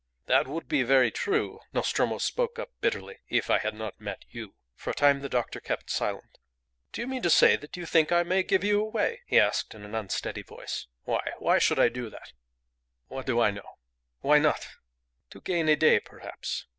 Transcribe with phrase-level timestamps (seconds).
[0.25, 4.55] "That would be very true," Nostromo spoke up, bitterly, "if I had not met you."
[4.73, 6.39] For a time the doctor kept silent.
[6.91, 9.75] "Do you mean to say that you think I may give you away?" he asked
[9.75, 10.87] in an unsteady voice.
[11.03, 11.21] "Why?
[11.37, 12.33] Why should I do that?"
[13.09, 13.77] "What do I know?
[14.21, 14.69] Why not?
[15.29, 16.65] To gain a day perhaps.